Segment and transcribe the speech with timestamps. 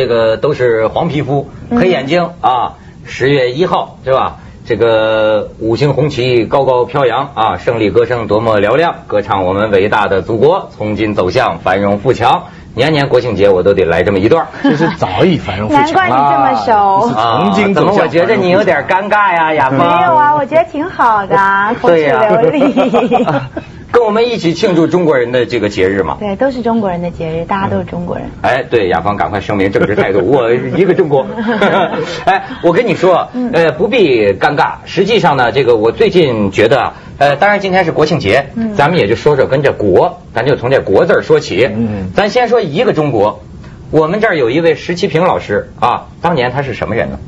[0.00, 2.76] 这个都是黄皮肤、黑眼睛啊。
[3.04, 4.36] 十月一号是吧？
[4.64, 12.44] 这个五星红旗高高飘扬啊，胜利歌声多么嘹亮，歌唱我们伟大的祖国从今走向繁荣富强。
[12.72, 17.10] 年年国庆节我都得来这么一段， 这是早已繁荣富强难怪你这么熟。
[17.12, 19.78] 从今怎么我觉得你有点尴尬呀，亚芳？
[19.78, 21.36] 没有啊，我觉得挺好的，
[21.82, 22.72] 口齿流利。
[24.00, 26.16] 跟我们一起庆祝中国人的这个节日嘛？
[26.18, 28.30] 对，都是中国人的节日，大家都是中国人。
[28.40, 31.26] 哎，对，雅芳，赶快声明政治态度， 我一个中国。
[32.24, 34.76] 哎，我跟你说，呃，不必尴尬。
[34.86, 41.68] 实际上呢，这个我最近觉得，呃，当然今天是国庆节，咱们也就说说跟这国，咱就从这国字说起。
[41.70, 43.40] 嗯，咱先说一个中国。
[43.90, 47.18] 我们这儿有一位石其平老师啊，当年他是什么人呢？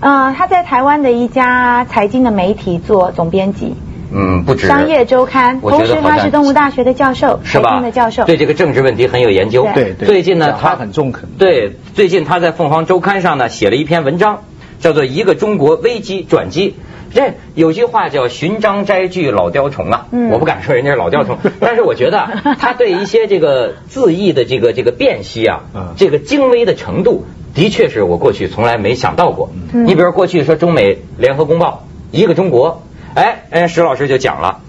[0.00, 3.76] 啊，他在台湾的一家财经的媒体做总编辑。
[4.12, 7.80] 嗯，不止商业周刊，同时他是东吴大学的教授，是吧？
[7.80, 9.66] 的教授，对这个政治问题很有研究。
[9.74, 10.06] 对对。
[10.06, 11.28] 最近呢，他很中肯。
[11.38, 14.42] 对，最近他在凤凰周刊上呢写了一篇文章，
[14.80, 16.70] 叫做《一个中国危机转机》。
[17.12, 25.60] 这有句话叫“寻章摘句老雕虫”啊，我不敢说人家是老雕虫， 但是我觉得他对一些这个字义的这个这个辨析啊，
[25.96, 29.50] 这个精微的程度，的确是我过去从来没想到过。
[29.72, 32.82] 你比如过去说中美联合公报，一个中国。
[33.14, 34.60] 哎，哎，石老师就讲了，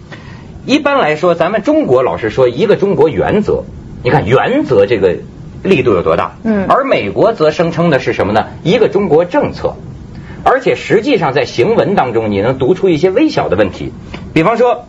[0.66, 3.64] 一般来说，咱们中国老是说一个中国原则，
[4.03, 5.16] 你看原则这个
[5.61, 6.38] 力度有多大？
[6.44, 8.47] 嗯，而美国则声称的是什么呢？
[8.64, 9.75] 一个中国政策，
[10.44, 13.94] 而且实际上在行文当中，你能读出一些微小的问题。
[14.34, 14.86] 比方说，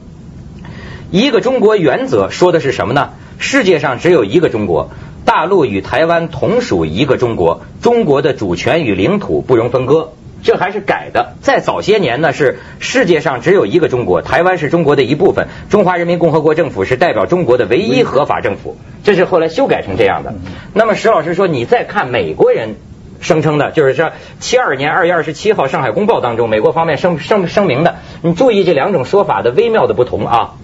[1.10, 3.10] 一个中国原则说的是什么呢？
[3.38, 4.88] 世界上只有一个中国，
[5.26, 10.12] 大陆与台湾同属一个中国，中国的主权与领土不容分割。
[10.42, 20.34] 这还是改的，在早些年呢，是世界上只有一个中国，台湾是中国的一部分，中华人民共和国政府是代表中国的唯一合法政府，这是后来修改成这样的。
[20.74, 22.74] 那么石老师说，你再看美国人
[23.20, 24.10] 声称的，就是说
[24.40, 30.54] 七二年二月二十七号《上海公报》当中，美国方面声声声明的，你注意这两种说法的微妙的不同啊。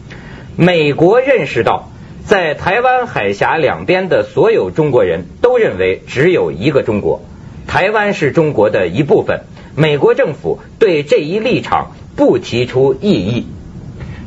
[0.56, 1.88] 美国认识到，
[2.24, 7.22] 在台湾海峡两边的所有中国人都认为只有一个中国，
[7.68, 9.42] 台湾是中国的一部分。
[9.78, 13.46] 美国政府对这一立场不提出异议，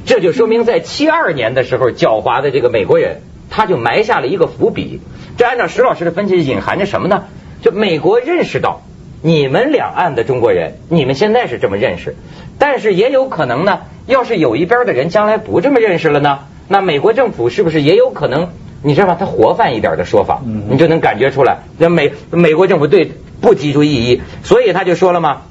[0.06, 3.18] 这就说明在七二年的时候，狡猾的这个美国人
[3.50, 5.02] 他就埋下了一个伏笔。
[5.36, 7.26] 这按照石老师的分析，隐含着什么呢？
[7.62, 8.82] 就美国认识到
[9.22, 12.16] 你们两岸的中国人，你们现在是这么认识，
[12.58, 16.40] 但是也有可能呢，要是有一边的人将来不这么认识了呢，
[16.70, 18.48] 那美国政府是不是也有可能？
[18.84, 19.18] 你知道吗？
[19.20, 21.58] 他活泛一点的说法，你就能感觉出来。
[21.78, 23.12] 那美美国政府对。
[23.42, 25.42] 不提出异议，所以他就说了嘛。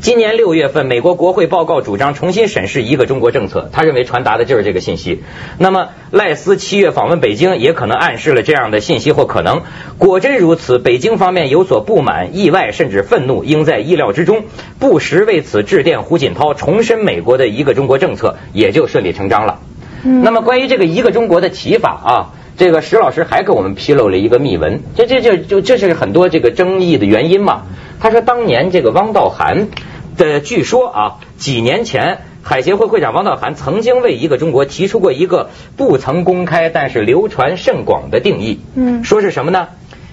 [0.00, 5.22] 今年六月份，美国国会报告主张重新审视一个中国政策，他认为传达的就是这个信息。
[5.58, 9.62] 那么赖斯七月访问北京，也可能暗示了这样的信息或可能。
[9.98, 14.42] 果真如此，北京方面有所不满、意外甚至愤怒，应在意料之中。
[14.80, 19.60] 不时为此致电胡锦涛，重申美国的一个中国政策，也就顺理成章了。
[20.02, 22.14] 那么关于这个一个中国的提法啊。
[22.54, 27.62] 这个石老师还给我们披露了一个秘闻，这这这就这是很多这个争议的原因嘛。
[27.98, 29.68] 他说当年这个汪道涵
[30.18, 35.48] 的，据说啊，几年前海协会会长汪道涵曾经为一个中国提出过一个
[35.78, 39.68] 不曾公开但是流传甚广的定义，嗯，说是什么呢？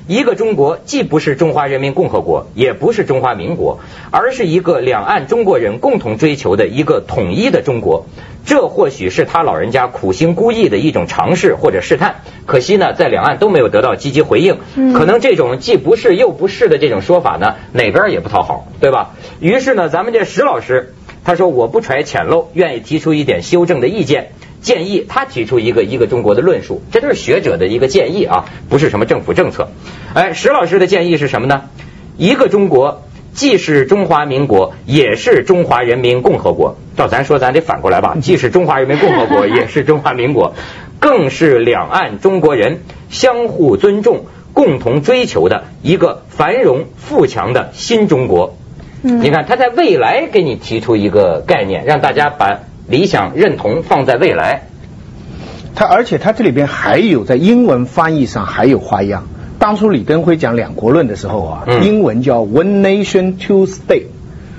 [0.10, 3.78] 一个中国既不是中华人民共和国，也不是中华民国，
[4.10, 8.08] 而是一个两岸中国人共同追求的一个统一的中国。
[8.44, 12.22] 这或许是他老人家苦心孤诣的一种尝试或者试探。
[12.48, 14.58] 可惜呢，在两岸都没有得到积极回应。
[14.96, 19.12] 可能这种既不是又不是的这种说法呢，哪边也不讨好，对吧？
[19.40, 24.32] 于是呢，咱们这石老师他说我不揣浅陋，愿意提出一点修正的意见。
[24.62, 29.70] 建议他提出一个一个中国的论述，这都是学者的一个建议啊，不是什么政府政策。
[30.14, 31.64] 哎，石老师的建议是什么呢？
[32.18, 33.04] 一个中国
[33.34, 36.76] 既是中华民国，也是中华人民共和国。
[36.98, 40.54] 照咱说，咱得反过来吧， 既是中华人民共和国，也是中华民国，
[41.00, 48.58] 更是两岸中国人相互尊重、共同追求的一个繁荣富强的新中国。
[49.02, 52.60] 你看，他在未来给你提出一个概念，让大家把。
[52.90, 54.64] 理想认同放在未来，
[55.76, 59.28] 他而且他这里边还有在英文翻译上还有花样。
[59.60, 64.08] 当初李登辉讲两国论的时候啊，英文叫 One Nation Two State，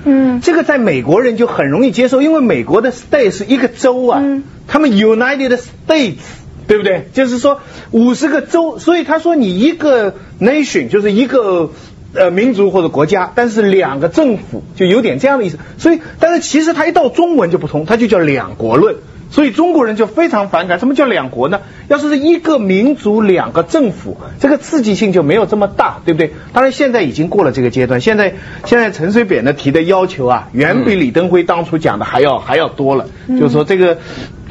[0.05, 4.23] 嗯，这个在美国人就很容易接受，因为美国的 state 是一个州啊，
[4.67, 6.19] 他们 United States，
[6.67, 7.07] 对不对？
[7.13, 7.59] 就是说
[7.91, 11.71] 五十个州，所以他说你一个 nation 就是一个。
[12.13, 15.57] 呃，民族或者国家，但是两个政府就有点这样的意思。
[15.77, 18.97] 所以，但是其实它一到中文就不同，它就叫两国论，
[19.29, 20.77] 所以中国人就非常反感。
[20.77, 21.61] 什么叫两国呢？
[21.87, 26.33] 要是是一个民族两个政府，这个刺激性就没有这么大，对不对？
[26.53, 28.33] 当然现在已经过了这个阶段，现在
[28.65, 33.07] 现在陈水扁呢提的要求啊，远比李登辉当初讲的还要还要多了。
[33.29, 33.97] 就是说这个，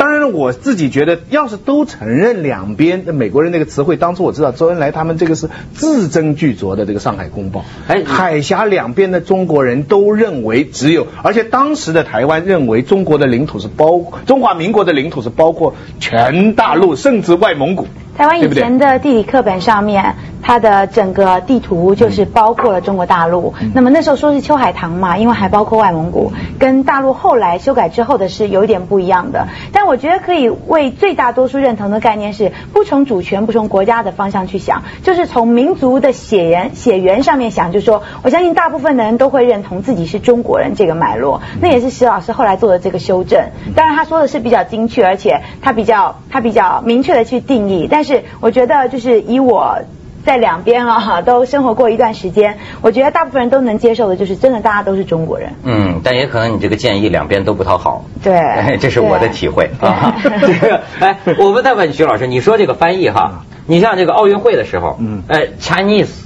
[0.00, 17.86] 当然我自己觉得，要是都承认两边美国人那个词汇，当初我知道周恩来他们这个是字斟句酌的这个《上海公报》，哎，海峡两边的中国人都认为只有，而且当时的台湾认为中国的领土是包中华民国的领土是包括全大陆，甚至外蒙古。
[18.16, 23.54] 台湾以前的地理课本上面，它的整个地图就是包括了中国大陆。
[23.74, 29.48] 那么那时候说是秋海棠嘛，因为还包括外蒙古，跟大陆后来修改之后的是有一点不一样的。
[29.72, 41.40] 但我觉得可以为最大多数认同的概念是，不从主权、不从国家的方向去想，就是从民族的血缘血缘上面想，就是说，我相信大部分的人都会认同自己是中国人这个脉络。
[41.62, 43.40] 那也是石老师后来做的这个修正。
[43.74, 48.14] 当然他说的是比较精确，而且他比较他比较明确的去定义，但是。
[48.14, 49.78] 是，我觉得就是以我
[50.24, 55.52] 在两边啊都生活过一段时间，我觉得大部分人都能接受的，就是真的大家都是中国人。
[55.62, 58.04] 嗯，但也可能你这个建议两边都不讨好。
[58.22, 60.16] 对，这是我的体会 啊。
[60.22, 66.24] 这个，哎，我问再问徐老师，你说这个翻译哈，你像这个奥运会的时候，嗯，哎，Chinese，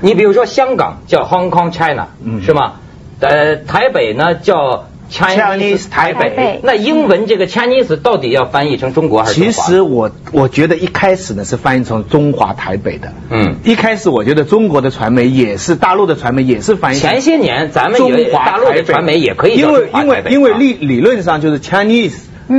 [0.00, 2.72] 你比如说香港叫 Hong Kong China，嗯，是吗？
[3.20, 4.86] 呃，台北呢叫。
[5.12, 13.12] Chinese 台北，那英文这个 Chinese 到底要翻译成中国还是其实我我觉得一开始呢是翻译成中华台北的。
[13.28, 16.98] 嗯，一开始我觉得中国的传媒也是，大陆的传媒也是翻译。
[16.98, 22.14] 前些年咱们中华大陆的传媒也可以因为因为因为理理论上就是 Chinese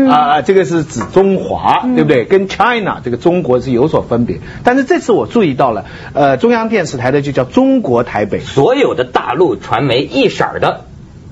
[0.10, 2.26] 啊，这个是指中华，对不对？
[2.26, 4.38] 跟 China 这个中国是有所分别。
[4.64, 10.86] 但是这次我注意到了，呃，中央电视台的就叫中国台北，所有的大陆传媒一色儿的。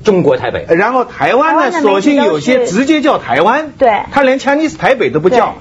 [0.04, 1.82] 中国台北，然后台湾呢？
[1.82, 5.56] 索性有些直接叫台湾，对，他连 Chinese 台北都不叫。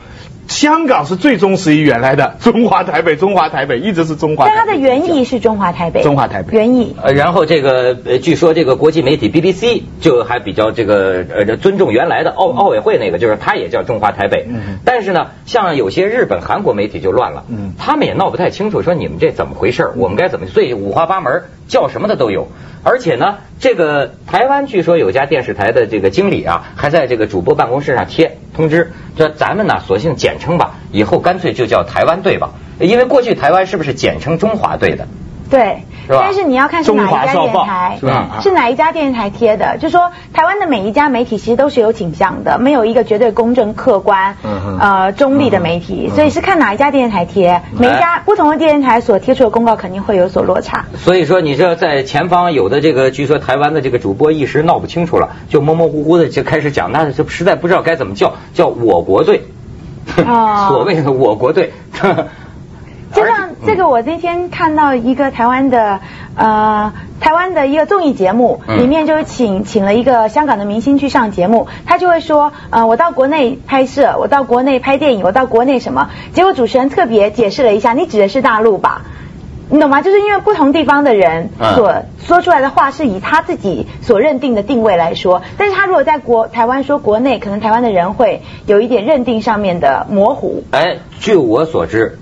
[0.48, 4.56] 香港是最忠实于原来的中华台北，中华台北一直是中华台北。
[4.56, 6.02] 但它的原意是中华台北。
[6.02, 6.96] 中华台北原意。
[7.00, 14.44] 呃，然后这个呃，据说这个国际媒体 BBC 就还比较这个呃尊重原来的奥奥委会那个，就是它也叫中华台北。
[14.48, 14.78] 嗯。
[14.84, 17.44] 但是呢，像有些日本、韩国媒体就乱了。
[17.48, 17.74] 嗯。
[17.78, 19.92] 他们也闹不太清楚，说你们这怎么回事？
[19.94, 20.46] 我们该怎么？
[20.48, 22.48] 所以五花八门，叫什么的都有。
[22.82, 35.06] 而且呢，这个台湾据说有家电视台的这个经理啊，还在这个主播办公室上贴通知，说咱们呢索性简称吧，以后干脆就叫台湾队吧，因为过去台湾是不是简称中华队的？
[35.50, 37.98] 对，但是你要看是哪一家电视台，
[38.40, 39.76] 是哪一家电视台贴的。
[39.78, 44.36] 就说台湾的每一家媒体其实都是有倾向的，没有一个绝对公正、客观、
[44.78, 47.60] 呃中立的媒体，所以是看哪一家电视台贴。
[47.76, 50.84] 每一家不同的电视台所贴出的公告肯定会有所落差。
[50.96, 59.42] 所以说，你知道在前方有的这个，据说台湾的这个主播一时闹不清楚了，就模模糊糊的就开始讲，那就实在不知道该怎么叫，叫我国队，
[60.68, 61.72] 所谓的我国队。
[63.12, 66.00] 就像这个，我那天看到一个台湾的
[66.36, 79.02] 呃台湾的一个综艺节目，里面就是请请了一个香港的明星去上节目，他就会说呃我到国内拍摄，我到国内拍电影，我到国内什么，结果主持人特别解释了一下，你指的是大陆吧？
[79.72, 80.02] 你懂吗？
[80.02, 90.64] 就是因为不同地方的人所说出来的话是以他自己所认定的定位来说，但是他如果在国台湾说国内，可能台湾的人会有一点认定上面的模糊。
[90.70, 92.18] 哎，据我所知。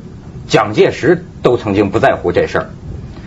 [0.49, 2.71] 蒋介石都曾经不在乎这事儿，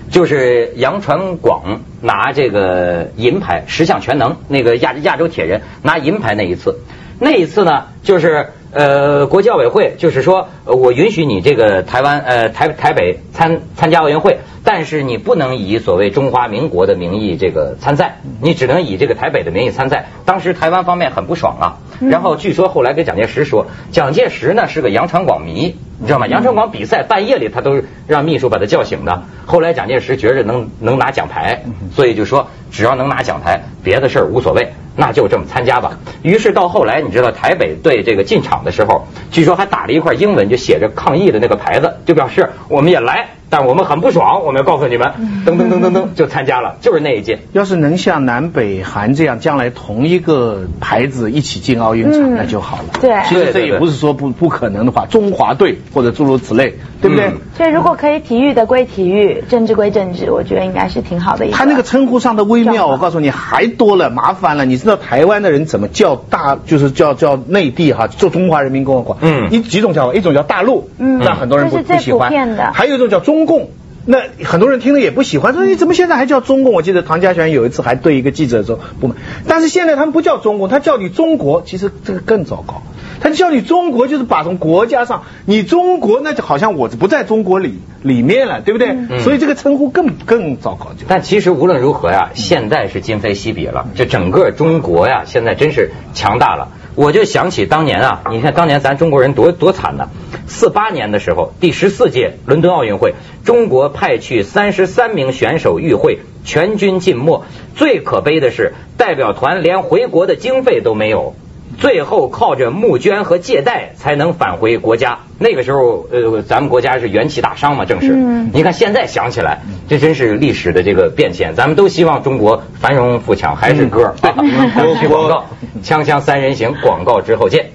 [0.09, 6.79] 就是杨传广拿这个银牌十项全能，那个亚亚洲铁人拿银牌那一次，
[7.19, 20.07] 那一次呢，就是呃国际奥委会就是说我允许你这个台湾呃台台北参参加奥运会，但是你不能以所谓中华民国的名义这个参赛，你只能以这个台北的名义参赛。
[20.25, 21.77] 当时台湾方面很不爽啊，
[22.09, 25.75] 然后据说后来跟蒋介石说，蒋介石呢是个杨长广迷。
[25.99, 26.25] 你知道吗？
[26.25, 29.21] 杨长广比赛半夜里，他都让秘书把他叫醒的。
[29.45, 35.99] 后来蒋介石觉着能能拿奖牌，所以就说只要能拿奖牌，别的事儿无所谓，那就这么参加吧。
[36.23, 43.29] 于是到后来，你知道台北队这个进场的时候，据说还打了一块英文就写着抗议的那个牌子，就表示我们也来。
[43.51, 45.11] 但我们很不爽，我们要告诉你们，
[45.45, 47.39] 噔噔噔噔噔 就参加了，就是那一届。
[47.51, 52.85] 要是能像南北韩这样，将来同一个牌子一起进奥运场，那就好了。
[53.01, 57.29] 对，其实这也不是说不不可能的话，中华队或者诸如此类，对不对？
[57.57, 61.45] 所以如果可以，体育的归体育，政治归政治，我觉得应该是挺好的。
[61.51, 64.63] 他那个称呼上的微妙，我告诉你还多了，麻烦了。
[64.63, 69.17] 你知道台湾的人怎么叫大，就是叫叫内地哈，做中华人民共和国。
[69.19, 72.31] 嗯，一几种叫法，一种叫大陆，嗯，让很多人不不喜欢。
[72.73, 73.40] 还有一种叫中。
[73.41, 73.69] 中共，
[74.05, 76.73] 那很多人听了也不喜欢，说你怎么现在还叫中共？
[76.73, 79.17] 我记得唐家璇有一次还对一个记者说不满，
[79.47, 82.83] 但是现在他们不叫中共，他叫你中国，其实这个更糟糕。
[83.19, 89.19] 他叫你中国，就是把从国家上，你中国那就好像我不在中国里里面了，对不对？
[89.19, 90.91] 所以这个称呼更更糟糕。
[91.07, 96.69] 但其实无论如何呀，现在是今非昔比了，这整个中国呀，现在真是强大了。
[96.95, 100.09] 我就想起当年啊，你看当年咱中国人多多惨呐！
[100.47, 103.13] 四八年的时候，第十四届伦敦奥运会，
[103.45, 107.43] 中国派去三十三名选手与会，全军尽没。
[107.75, 111.33] 最可悲的是，代表团连回国的经费都没有。
[111.79, 115.19] 最后靠着募捐和借贷才能返回国家。
[115.39, 118.13] 那个时候，呃，咱们国家是元气大伤嘛，正是。
[118.53, 121.55] 你看现在想起来，这真是历史的这个变迁。
[121.55, 124.13] 咱们都希望中国繁荣富强，还是歌。
[124.21, 124.31] 对，
[124.75, 125.45] 咱们去广告，
[125.83, 127.71] 锵锵三人行，广告之后见。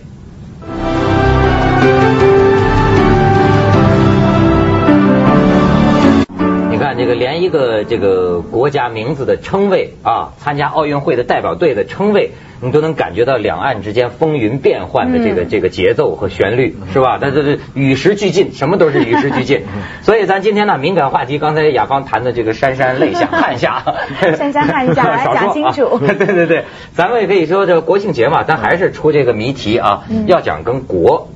[6.96, 12.30] 看这个，连一个这个国家名字的称谓啊，参加奥运会的代表队的称谓。
[12.58, 17.18] 你都能感觉到两岸之间风云变幻的这个这个节奏和旋律，是吧？
[17.20, 19.64] 它这是与时俱进，什么都是与时俱进。
[20.00, 23.84] 所以咱今天呢，敏感话题，刚才雅芳谈的这个姗姗泪下汗下，
[24.38, 25.98] 姗姗汗下， 来讲清楚。
[25.98, 31.28] 对对对，咱们也可以说这个国庆节嘛，咱还是出这个谜题啊，要讲跟国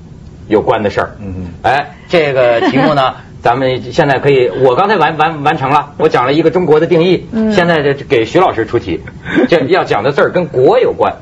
[0.49, 1.11] 有关的事儿。
[1.21, 1.49] 嗯嗯。
[1.61, 3.17] 哎，这个题目呢？
[3.43, 7.27] 咱们现在可以，我刚才完完完成了，我讲了一个中国的定义。
[7.33, 7.53] 嗯。
[7.53, 9.01] 现在这给徐老师出题，
[9.49, 11.15] 这要讲的字儿跟国有关。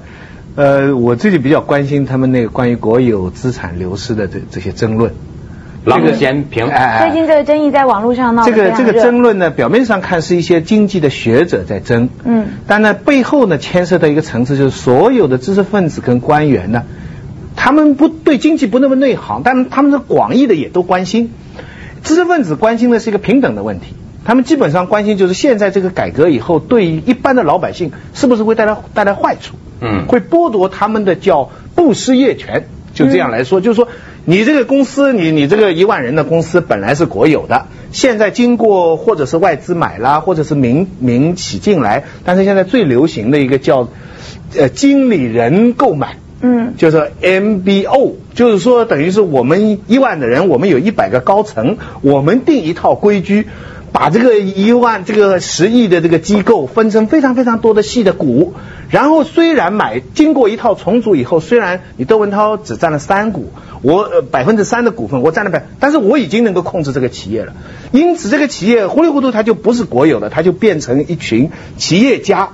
[0.57, 5.13] 呃，我自己比较关心他们那个关于国有资产流失的这这些争论。
[5.85, 6.67] 郎咸平。
[6.67, 12.09] 最近这个争议在网络上闹这个这个争论呢，表面上看是一些经济的学者在争。
[12.25, 12.47] 嗯。
[12.67, 16.83] 但呢，背后呢牵涉到一个层次，就是所有的知识分子跟官员呢，
[17.55, 21.33] 他们不对经济不那么内行，但他们的广义的也都关心。
[22.09, 23.89] 知识分子关心的是一个平等的问题，
[24.25, 29.57] 他们基本上关心就是现在这个改革以后，对于一般的老百姓是不是会带来带来坏处？
[29.83, 32.65] 嗯，会剥夺他们的叫不失业权。
[32.95, 33.89] 就这样来说，就是说
[34.25, 43.91] 你这个公司，你你这个一万人的公司本来是国有的，现在经过或者是外资买啦，或者是民民企进来，但是现在最流行的一个叫
[44.57, 46.17] 呃经理人购买。
[46.41, 53.49] 嗯，就是 MBO，就是说等于是我们一万的人，我们有一百个高层，我们定一套规矩，
[53.91, 58.55] 把这个一万这个十亿的这个机构分成非常非常多的细的股，
[58.89, 63.51] 然后虽然买经过一套重组以后，虽然你窦文涛只占了三股，
[63.83, 67.53] 我百分之三的股份我占了百，但是我已经能够控制这个企业了，
[67.91, 72.51] 因此这个企业糊里糊涂它就不是国有的，它就变成一群企业家。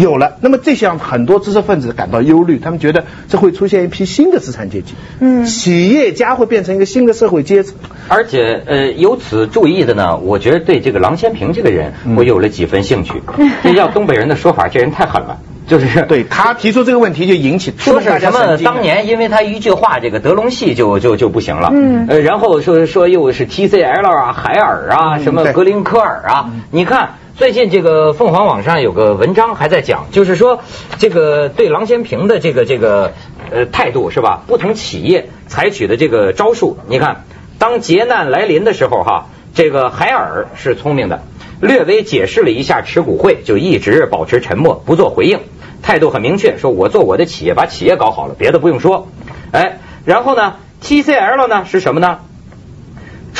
[0.00, 7.76] 有了，那么这项很多知识分子感到忧虑，他们觉得这会出现一批新的资产阶级，嗯，企业家会变成一个新的社会阶层。
[8.08, 13.22] 而且，呃，由此注意的呢，我觉得对这个郎咸平这个人，我有了几分兴趣。
[13.62, 18.56] 这要东北人的说法，这人太狠了，就是 对他提出这个问题就引起说是什么？
[18.64, 27.10] 当年因为他一句话，这个德隆系就就就不行了，嗯，呃，然后说说又是 TCL 啊，海尔啊，什么格林科尔啊，你看。
[27.40, 30.60] 最近这个凤凰网上有个文章还在讲，就是说
[30.98, 33.14] 这个对郎咸平的这个这个
[33.50, 34.42] 呃态度是吧？
[34.46, 37.24] 不同企业采取的这个招数，你看，
[37.58, 41.22] 当劫难来临的时候哈，这个海尔是聪明的，
[41.62, 45.40] 略微解释了一下持股会，就一直保持沉默，不做回应，
[45.80, 49.08] 态度很明确，说我做我的企业，把企业搞好了，别的不用说。
[49.50, 52.18] 哎，然后呢，TCL 呢是什么呢？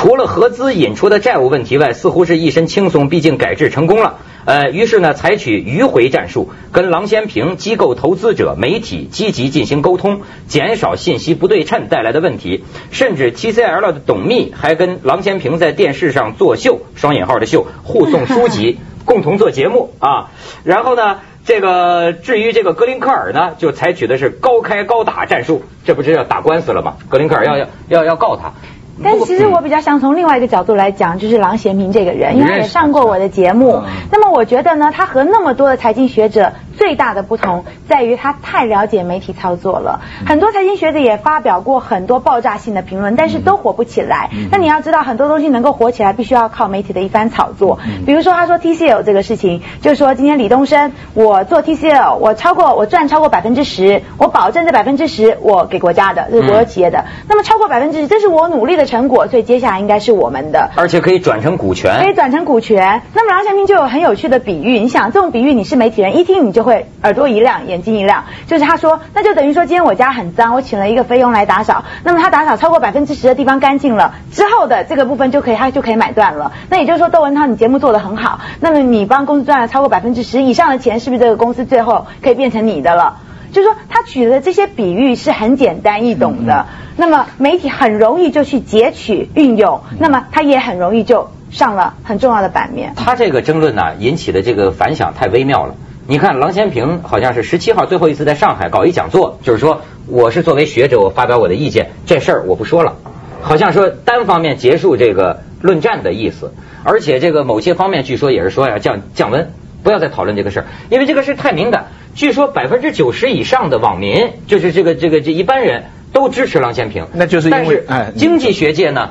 [0.01, 4.21] 除了合资引出的债务问题外，似乎是一身轻松，毕竟改制成功了。
[4.47, 12.65] 呃，于是呢，采取迂回战术，跟郎咸平、机构投资者、媒体积极进行沟通，减少信息不对称带来的问题。
[12.91, 20.31] 甚至 TCL 的董秘还跟郎咸平在电视上作秀（双引号的秀），互送书籍， 共同做节目啊。
[20.65, 26.97] 然后呢，这个至于这个格林科尔呢，就采取的是高开高打战术，这不是要打官司了吗？
[27.11, 28.55] 格林科尔要要要要告他。
[29.03, 33.83] 但其实我比较想从另外一个角度来讲，就是郎咸平这个人，因为他也上过我的节目。
[34.11, 40.01] 那么我觉得呢，他和那么多的财经学者最大的不同在于他太了解媒体操作了。
[40.27, 44.31] 很多财经学者也发表过很多爆炸性的评论，但是都火不起来。
[44.51, 47.79] 那你要知道，很多东西能够火起来，必须要靠媒体的一番炒作。
[48.05, 57.05] 比如说他说 TCL 这个事情，就是说今天李东生我做 TCL，我超过我赚超过百分之十，我保证这百分之十我给国家的，这是国有企业的。
[57.29, 58.81] 那么超过百分之十，这是我努力的。
[58.91, 63.03] 成果，所以接下来应该是我们的，而且可以转成股权，可以转成股权。
[63.15, 66.70] 那么郎咸平就有很有趣的比喻，你想这种比喻，你是媒体人一听你就会。
[66.71, 76.53] 会耳朵一亮，眼睛一亮，就是他说，那就等于说今天我家很脏，我请了一个菲佣来打扫，那么他打扫超过百分之十的地方干净了之后的这个部分就可以，他就可以买断了。
[76.69, 83.17] 那也就是说，窦文涛你节目做得很好，那么你帮公司赚了超过百分之十以上的钱，是不是这个公司最后可以变成你的了？
[83.51, 92.93] 就是说，他举的这些比喻是很简单易懂的，那么媒体很容易就去截取运用，那么他也很容易就上了很重要的版面。
[92.95, 95.75] 他这个争论呢，引起的这个反响太微妙了。
[96.11, 102.97] 你看，郎咸平好像是十七号最后一次在上海搞一讲座，就是说我是作为学者，我发表我的意见，这事儿我不说了，
[103.43, 106.53] 好像说单方面结束这个论战的意思。
[106.83, 109.53] 而且这个某些方面据说也是说要降降温，
[109.85, 111.91] 不要再讨论这个事儿，因为这个事太敏感。
[112.17, 119.11] 据说百分之九十以上的网民，就是这个这个这一般人都支持郎咸平，那就是因为哎，经济学界呢，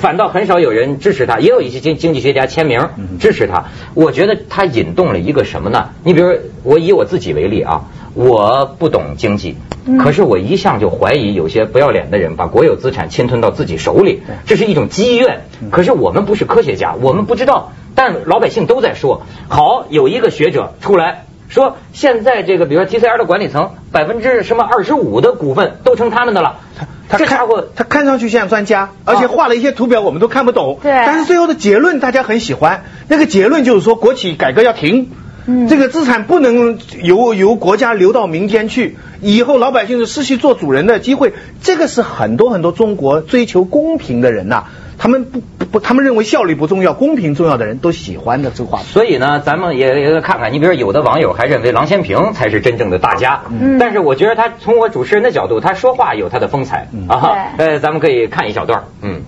[0.00, 2.88] 反倒很少有人支持他，也有一些经经济学家签名
[3.18, 3.66] 支持他。
[3.94, 5.90] 我觉得他引动了一个什么呢？
[6.02, 9.56] 你比如我以我自己为例啊，我不懂经济，
[10.00, 15.42] 可是我一向就怀疑有些不要脸的人把国有资产侵吞到自己手里，这是一种积怨。
[15.70, 21.26] 可是我们不是科学家，我们不知道，但老百姓都在说，好有一个学者出来。
[21.48, 26.60] 说现在这个，比如说 TCL 的管理层百分之什么二十五的股份都成他们的了。
[27.08, 30.78] 他这家伙他看上去像专家，而且画了一些图表我们都看不懂。
[30.80, 30.92] 对。
[30.92, 35.10] 但是最后的结论大家很喜欢，那个结论就是说国企改革要停，
[35.46, 41.32] 嗯，这个资产不能由由国家流到民间去，以后老百姓是失去做主人的机会。
[41.62, 44.66] 这个是很多很多中国追求公平的人呐。
[45.02, 48.80] 他们不不，他们认为效率不重要，公平重要的人都喜欢的这话。
[48.80, 57.54] 所以呢，咱们也也看看，你比如说有的网友还认为郎咸平才是真正的大家，嗯，但是我觉得他从我主持人的角度，他说话有他的风采嗯啊。
[57.56, 59.22] 呃，咱们可以看一小段，嗯。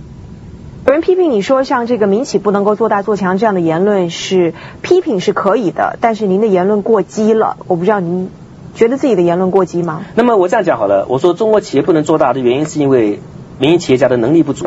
[0.87, 4.53] 有人批评你说，像这个民企不能够做大做强这样的言论是
[4.83, 7.57] 批评是可以的，但是您的言论过激了。
[7.67, 8.29] 我不知道您
[8.75, 10.03] 觉得自己的言论过激吗？
[10.17, 13.21] 那么我这样讲好了，我说中国企业不能做大的原因是因为
[13.59, 14.67] 民营企业家的能力不足。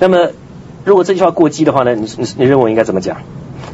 [0.00, 0.30] 那么，
[0.84, 1.94] 如果这句话过激的话呢？
[1.94, 3.18] 你你你认为应该怎么讲？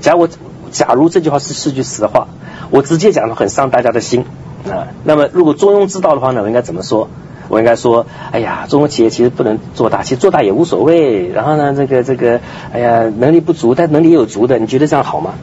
[0.00, 0.28] 假如我
[0.70, 2.28] 假如这句话是是句实话，
[2.70, 4.24] 我直接讲的很伤大家的心
[4.68, 4.88] 啊。
[5.04, 6.42] 那么如果中庸之道的话呢？
[6.42, 7.08] 我应该怎么说？
[7.48, 11.28] 我应该说，哎呀，中国企业其实不能做大，其实做大也无所谓。
[11.28, 12.40] 然后呢，这个这个，
[12.72, 15.34] 哎呀，能力不足，但能力也有足的，你觉得这样好吗？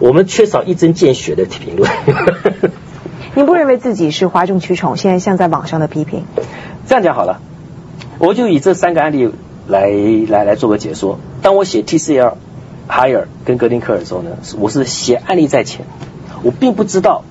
[0.00, 1.88] 我们缺少一针见血的评论。
[3.36, 4.96] 您不认为自己是哗众取宠？
[4.96, 6.24] 现在像在网上的批评？
[6.86, 7.40] 这样讲好了，
[8.18, 9.30] 我就以这三个案例。
[9.66, 9.88] 来
[10.28, 11.18] 来来做个解说。
[11.42, 12.34] 当我写 TCL、
[12.88, 15.86] Higher 跟格林科尔的时候呢，我是写案例在前，
[16.42, 17.22] 我并不知道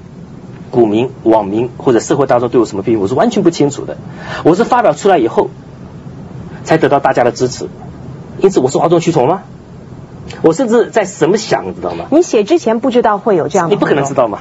[0.72, 3.98] 股民、网民或者社会大众对我什么批评，我是完全不清楚的。
[4.44, 5.50] 我是发表出来以后，
[6.64, 7.68] 才得到大家的支持。
[8.40, 9.44] 因此，我是哗众取宠吗？
[10.42, 12.06] 我甚至在什么想，你知道吗？
[12.12, 14.40] 你写之前不知道会有这样的，你不可能知道嘛？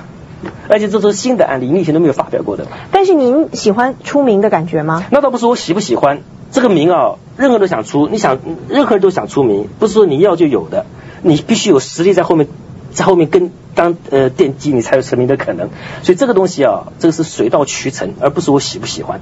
[0.69, 2.67] 而且这都是新的案例，你以前都没有发表过的。
[2.91, 5.05] 但是您喜欢出名的感觉吗？
[5.11, 6.21] 那倒不是我喜不喜欢。
[6.53, 8.38] 这个名啊，任何人都想出，你想，
[8.69, 10.87] 任何人都想出名，不是说你要就有的，
[11.23, 12.47] 你必须有实力在后面，
[12.93, 15.71] 在后面跟当呃奠基，你才有成名的可能。
[16.03, 19.21] 所以这个东西啊，这个是水到渠成，而不是我喜不喜欢。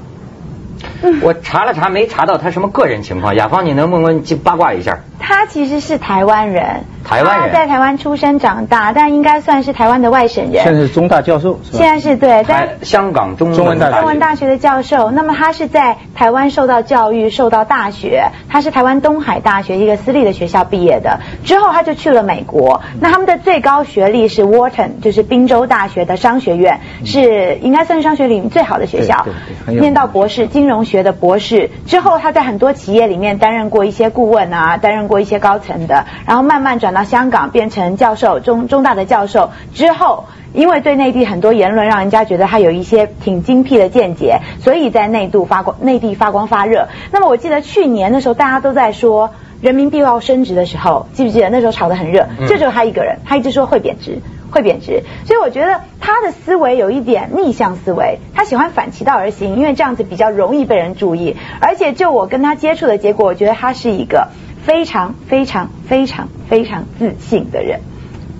[1.22, 3.34] 我查了查，没查到他什么个人情况。
[3.34, 4.98] 雅芳，你能不能八卦一下？
[5.18, 10.64] 他其实是台湾人，台湾人，在台湾出生长大，但应该算是台湾的外省人。
[10.64, 11.78] 现在是中大教授，是吧？
[11.78, 15.10] 现在是对，在香港中中文大中文大学的教授。
[15.10, 21.20] 那么他是在台湾受到教育，受到大学，他是台湾东海大学一个私立的学校毕业的。
[21.44, 22.80] 之后他就去了美国。
[22.98, 29.26] 那他们的最高学历是 Wharton，就是宾州大学的商学院，是应该算是商学里面最好的学校。
[29.66, 35.00] 念到博士，金融学的博士之后，他在很多企业里面担任过一些顾问啊，担任。
[35.10, 46.86] 过一些高层的，然后慢慢转到香港，变成教授，中中大的教授之后，因为对内地很多言论让人家觉得他有一些挺精辟的见解，所以在内度发光，内地发光发热。
[47.10, 52.28] 那么我记得去年的时候，大家都在说人民币要升值的时候，记不记得那时候炒得很热？
[52.48, 54.20] 就只有他一个人，他一直说会贬值。
[54.50, 61.36] 会贬值，所以我觉得他的思维有一点逆向思维，他喜欢反其道而行，因为这样子比较容易被人注意。
[61.60, 64.28] 而且就我跟他接触的结果，我觉得他是一个
[64.64, 67.80] 非常非常非常非常自信的人。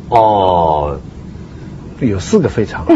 [0.08, 0.98] 哦，
[2.00, 2.86] 有四个非常，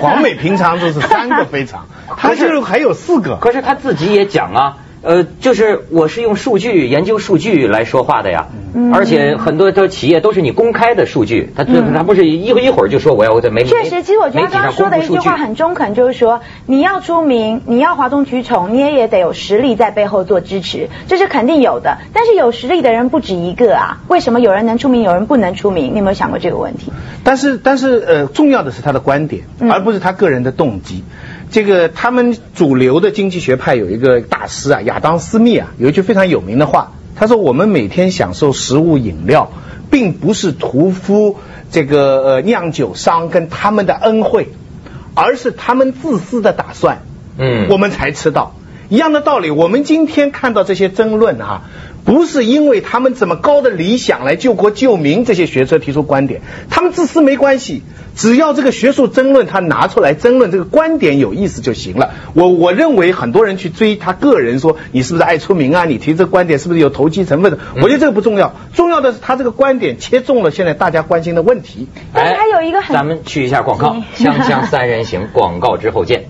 [0.00, 3.36] 黄美平常都是三个非常， 他就是还有四个。
[3.36, 4.76] 可是他自己也讲啊。
[5.02, 8.46] 呃，就是我是用数据研究数据来说话的呀，
[8.94, 21.98] 而且很多的企业都是你公开的数据，他他不是一一会儿就说我要在媒确实，其实我觉得刚刚说的一句话很中肯，就是说你要出名，你要哗众取宠，你也也得有实力在背后做支持，这是肯定有的。
[22.12, 25.92] 但是有实力的人不止一个啊，为什么有人能出名，有人不能出名？
[25.94, 26.92] 你有没有想过这个问题？
[27.24, 31.02] 但是但是呃，重要的是他的观点，而不是他个人的动机。
[31.52, 39.52] 这个他们主流的经济学派有一个大师啊，亚当斯密啊，有一句非常有名的话，他说：“我们每天享受食物饮料，
[39.90, 41.36] 并不是屠夫
[41.70, 44.48] 这个呃酿酒商跟他们的恩惠，
[45.14, 47.02] 而是他们自私的打算，
[47.36, 48.54] 嗯，我们才吃到。
[48.88, 51.62] 一样的道理，我们今天看到这些争论啊。”
[52.04, 57.82] 不是因为他们怎么高的理想来救国救民，这些学者提出观点，他们自私没关系，
[58.16, 62.10] 只要这个学术争论他拿出来争论这个观点有意思就行了。
[62.34, 65.84] 我我认为很多人去追他个人说你是不是爱出名啊？
[65.84, 67.58] 你提这个观点是不是有投机成分的？
[67.76, 71.86] 我觉得这个不重要，重要的是他这个观点切中了现在大家关心的问题。
[72.12, 76.24] 哎，还有一个很，咱们去一下广告，锵锵三人行，广告之后见。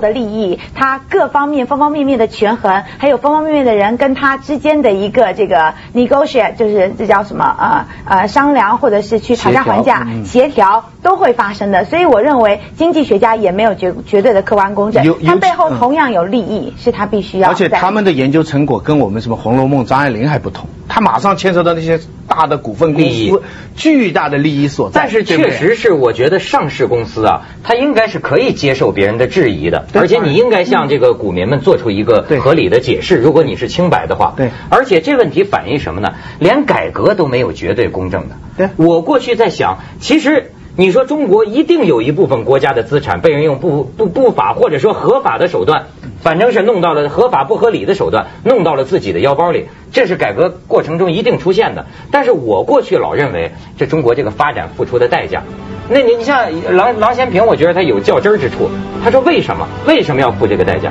[0.00, 11.84] 的利益，他各方面方方面面的权衡，还有方方面面的人跟他之间的一个这个 negotiate，就是这叫什么呃呃商量或者是去讨价还价协调都会发生的。
[11.84, 17.50] 所以我认为经济学家也没有绝绝对的客观公正，他背后同样有利益，是他必须要。
[17.50, 23.42] 而且他们的研究成果跟我们什么《红楼梦》张爱玲还不同，他马上牵扯到那些大的股份公司
[23.76, 25.02] 巨大的利益所在。
[25.02, 29.85] 但是确实是，我觉得上市公司啊，他应该是可以接受别人的质疑的。
[29.92, 34.34] 而且你应该向这个股民们做出一个合理的解释，如果你是清白的话。
[34.36, 34.50] 对。
[34.68, 36.14] 而且这问题反映什么呢？
[36.38, 38.36] 连改革都没有绝对公正的。
[38.56, 38.68] 对。
[38.76, 45.86] 我过去在想，其实你说中国一定有一部分国家的资产被人用不不不法或者说合法的手段，
[46.20, 51.86] 反正是弄到了合法不合理的手段，弄到了自己的腰包里，这是改革过程中一定出现的。
[52.10, 55.44] 但是我过去老认为，这中国这个发展付出的代价。
[55.88, 56.46] 那你你像
[56.76, 58.68] 郎郎咸平，我觉得他有较真儿之处。
[59.04, 60.90] 他说为什么为什么要付这个代价？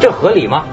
[0.00, 0.64] 这合理吗？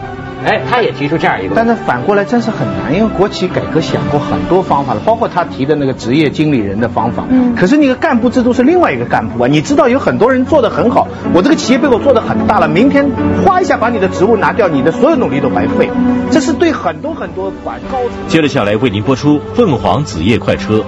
[0.45, 1.55] 哎，他也提出这样一个。
[1.55, 7.25] 但是反过来真是很难，因为国企改革想过很多方法了，包括他提的那个职业经理人的方法。
[7.27, 7.55] 嗯。
[7.55, 13.09] 可是那个干部制度是另外一个干部啊，你知道有很多人做的很好，我这个企业被我做的很大了，明天
[13.43, 15.89] 哗一下把你的职务拿掉，你的所有努力都白费。
[16.31, 18.11] 这是对很多很多管高层。
[18.27, 20.83] 接着下来为您播出凤凰紫夜快车。